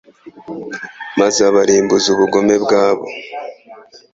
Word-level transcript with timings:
maze 1.19 1.39
abarimbuza 1.49 2.07
ubugome 2.13 2.55
bwabo 2.63 3.05